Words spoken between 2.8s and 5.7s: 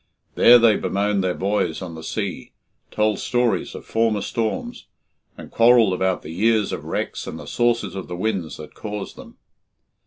told stories of former storms, and